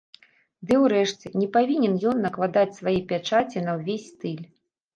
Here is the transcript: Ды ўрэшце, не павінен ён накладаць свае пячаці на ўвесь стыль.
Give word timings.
Ды 0.71 0.79
ўрэшце, 0.83 1.31
не 1.41 1.49
павінен 1.59 1.93
ён 2.13 2.17
накладаць 2.29 2.77
свае 2.81 2.97
пячаці 3.15 3.65
на 3.69 3.79
ўвесь 3.79 4.11
стыль. 4.19 4.45